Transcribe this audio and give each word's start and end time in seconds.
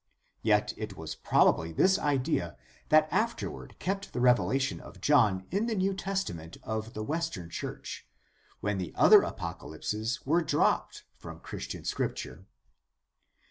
Yet 0.41 0.73
it 0.77 0.97
was 0.97 1.13
probably 1.13 1.71
this 1.71 1.99
idea 1.99 2.57
that 2.89 3.07
afterward 3.11 3.75
kept 3.77 4.13
the 4.13 4.19
Revelation 4.19 4.79
of 4.79 4.99
John 4.99 5.45
in 5.51 5.67
the 5.67 5.75
New 5.75 5.93
Testament 5.93 6.57
of 6.63 6.95
the 6.95 7.03
Western 7.03 7.51
church, 7.51 8.07
when 8.61 8.79
the 8.79 8.93
other 8.95 9.21
apocalypses 9.21 10.25
were 10.25 10.41
dropped 10.41 11.03
from 11.19 11.39
Christian 11.39 11.85
Scripture. 11.85 12.47